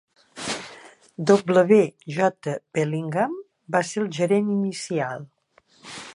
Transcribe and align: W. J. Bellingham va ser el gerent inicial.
W. 1.25 1.77
J. 2.15 2.55
Bellingham 2.79 3.37
va 3.77 3.83
ser 3.93 4.05
el 4.05 4.13
gerent 4.21 4.53
inicial. 4.59 5.29